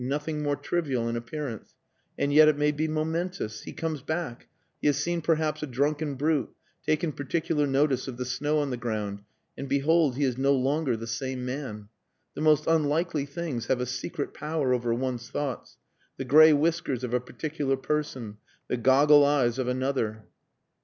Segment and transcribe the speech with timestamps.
[0.03, 1.75] Nothing more trivial in appearance.
[2.17, 3.61] And yet it may be momentous.
[3.61, 4.47] He comes back
[4.81, 6.49] he has seen perhaps a drunken brute,
[6.83, 9.21] taken particular notice of the snow on the ground
[9.55, 11.87] and behold he is no longer the same man.
[12.33, 15.77] The most unlikely things have a secret power over one's thoughts
[16.17, 18.37] the grey whiskers of a particular person
[18.69, 20.25] the goggle eyes of another."